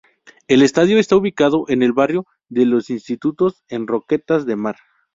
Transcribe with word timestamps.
El 0.47 0.63
estadio 0.63 0.97
está 0.97 1.15
ubicado 1.15 1.65
en 1.67 1.83
el 1.83 1.93
Barrio 1.93 2.25
de 2.49 2.65
los 2.65 2.89
Institutos, 2.89 3.63
en 3.67 3.85
Roquetas 3.85 4.47
de 4.47 4.55
Mar. 4.55 4.77